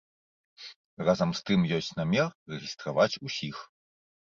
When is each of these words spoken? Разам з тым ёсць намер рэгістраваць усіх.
Разам 1.09 1.29
з 1.41 1.45
тым 1.51 1.69
ёсць 1.79 1.93
намер 2.03 2.27
рэгістраваць 2.57 3.11
усіх. 3.31 3.67